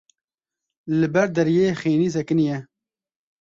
[0.99, 2.57] Li ber deriyê xênî sekiniye.